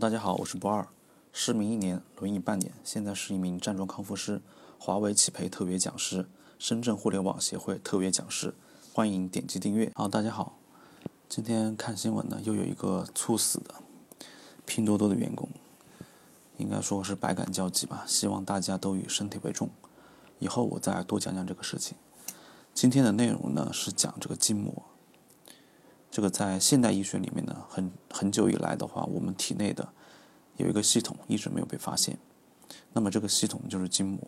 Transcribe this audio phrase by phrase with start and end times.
[0.00, 0.88] 大家好，我是不二，
[1.30, 4.40] 失明一年，轮椅半年，现在是一名站桩康复师，
[4.78, 6.26] 华为企培特别讲师，
[6.58, 8.54] 深圳互联网协会特别讲师，
[8.94, 9.92] 欢迎点击订阅。
[9.94, 10.56] 好，大家好，
[11.28, 13.74] 今天看新闻呢，又有一个猝死的
[14.64, 15.46] 拼多多的员工，
[16.56, 18.04] 应该说是百感交集吧。
[18.06, 19.68] 希望大家都以身体为重，
[20.38, 21.94] 以后我再多讲讲这个事情。
[22.72, 24.82] 今天的内容呢是讲这个筋膜。
[26.10, 29.88] 这个在现代医学里面呢，很很久以来的话，我们体内的
[30.56, 32.18] 有一个系统一直没有被发现。
[32.92, 34.18] 那么这个系统就是筋膜，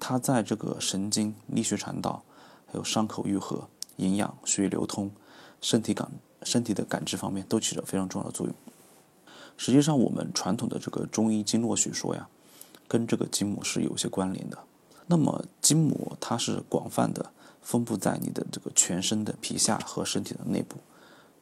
[0.00, 2.24] 它在这个神经、力学传导、
[2.66, 3.68] 还有伤口愈合、
[3.98, 5.12] 营养、血液流通、
[5.60, 6.10] 身体感、
[6.42, 8.54] 身体的感知方面都起着非常重要的作用。
[9.56, 12.28] 实际上，我们传统的这个中医经络学说呀，
[12.88, 14.58] 跟这个筋膜是有些关联的。
[15.06, 17.30] 那么筋膜它是广泛的。
[17.62, 20.76] 分布在你的这个全身的皮下和身体的内部，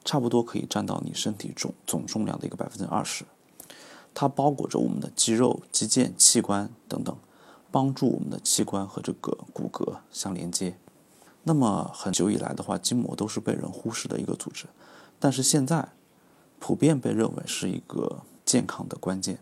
[0.05, 3.25] 差不多可以占到你身体重总重量的一个百分之二十。
[4.13, 7.15] 它包裹着我们的肌肉、肌腱、器官等等，
[7.71, 10.77] 帮助我们的器官和这个骨骼相连接。
[11.43, 14.65] 那么很久以来的话，筋膜都是被人忽视的一个组织，
[15.17, 15.89] 但是现在
[16.59, 19.39] 普遍被认为是一个健康的关键。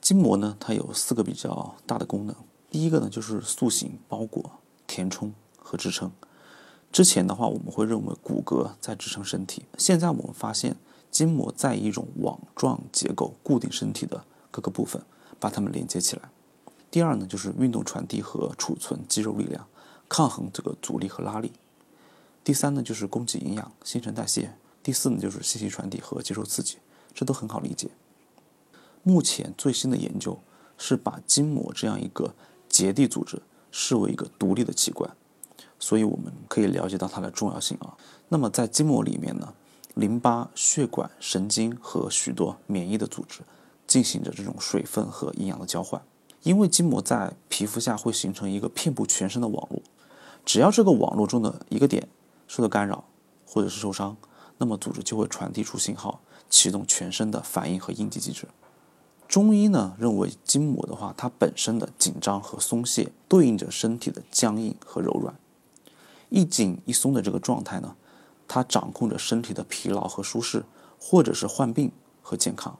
[0.00, 2.34] 筋膜呢，它有四个比较大的功能。
[2.70, 4.57] 第一个呢，就是塑形、包裹、
[4.98, 6.10] 填充和支撑。
[6.90, 10.74] 之前的话，我们会认为骨骼在支撑身体，现在我们发现
[11.08, 15.00] 筋膜在一种网状结构固定身体的各个部分，
[15.38, 16.22] 把它们连接起来。
[16.90, 19.68] 第二呢，就是运动传递和储存肌肉力量，
[20.08, 21.52] 抗衡这个阻力和拉力。
[22.42, 24.50] 第三呢，就是供给营养、新陈代谢。
[24.82, 26.78] 第四呢，就是信息传递和接受刺激，
[27.14, 27.88] 这都很好理解。
[29.04, 30.40] 目前最新的研究
[30.76, 32.34] 是把筋膜这样一个
[32.68, 33.40] 结缔组织
[33.70, 35.10] 视为一个独立的器官，
[35.78, 37.96] 所以我们可以了解到它的重要性啊。
[38.28, 39.54] 那么在筋膜里面呢，
[39.94, 43.40] 淋巴、血管、神经和许多免疫的组织
[43.86, 46.00] 进行着这种水分和营养的交换。
[46.44, 49.82] 因为筋膜在皮肤下会形成一个遍布全身的网络，
[50.44, 52.08] 只要这个网络中的一个点
[52.46, 53.04] 受到干扰
[53.44, 54.16] 或者是受伤，
[54.56, 58.46] 那么组织就会传递出信号，启动全身的反应和应激机制。
[59.28, 65.34] 中医呢认为，筋膜的话，它本身的紧张和松懈对应着身体的僵硬和柔软。
[66.30, 67.94] 一紧一松的这个状态呢，
[68.48, 70.64] 它掌控着身体的疲劳和舒适，
[70.98, 72.78] 或者是患病和健康。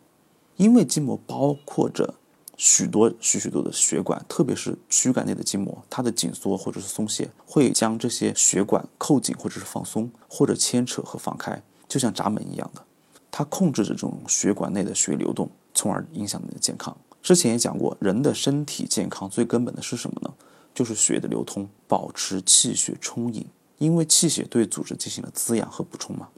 [0.56, 2.14] 因为筋膜包括着
[2.56, 12.82] 许多许许多的血管，特别是躯干内的筋膜，它的紧缩或者是松懈会将这些血管扣紧或者是放松，或者牵扯和放开，就像闸门一样的。
[13.30, 15.50] 它控制着这种血管内的血流动。
[15.78, 16.96] 从而影响你的健康。
[17.22, 20.34] 之前也讲过，人的身体健康最根本的是什么呢？
[20.74, 23.46] 就是血的流通，保持气血充盈。
[23.78, 26.30] 因为气血对组织进行了滋养和补充嘛。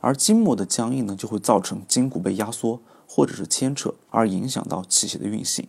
[0.00, 5.66] 而筋膜的僵硬呢，就会造成筋骨被压缩或者是牵扯，而影响到气血的运行。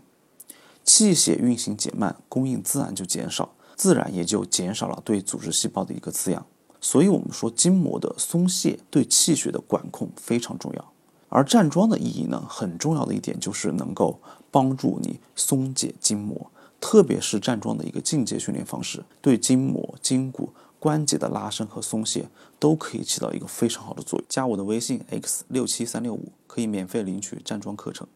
[0.84, 6.46] 气血运行减慢，供应自然就减少，自然也就减少了对组织细胞的一个滋养。
[6.80, 10.92] 所以，我们说筋膜的松懈对气血的管控非常重要。
[11.30, 14.20] 而站桩的意义呢，很重要的一点就是能够
[14.52, 16.52] 帮助你松解筋膜，
[16.82, 24.26] 特别是站桩的一个进阶训练方式，对筋膜、筋骨、关节的拉伸和松懈都可以起到一个非常好的作用。
[24.28, 28.08] 加我的微信 x 六七三六五，可以免费领取站桩课程。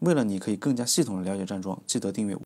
[0.00, 2.42] 为了你可以更加系统的了解站桩，记得订阅我。